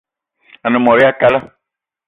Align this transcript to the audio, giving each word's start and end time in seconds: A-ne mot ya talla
A-ne 0.65 0.79
mot 0.83 0.97
ya 1.01 1.09
talla 1.19 1.39